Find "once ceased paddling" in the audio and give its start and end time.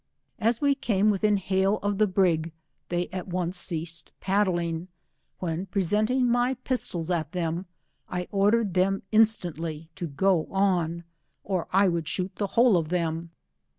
3.27-4.87